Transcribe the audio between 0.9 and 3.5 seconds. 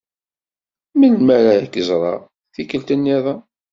Melmi ara k-ẓreɣ tikkelt niḍen?